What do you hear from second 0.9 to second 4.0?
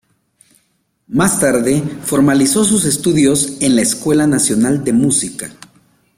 Más tarde, formalizó sus estudios en la